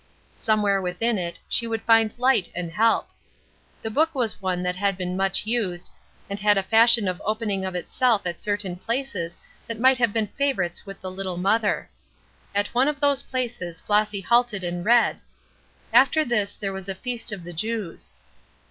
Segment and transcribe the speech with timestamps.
[0.35, 3.09] Somewhere within it she would find light and help.
[3.83, 5.91] The book was one that had been much used,
[6.27, 9.37] and had a fashion of opening of itself at certain places
[9.67, 11.87] that might have been favorites with the little mother.
[12.55, 15.21] At one of those places Flossy halted and read:
[15.93, 18.09] "'After this there was a feast of the Jews.'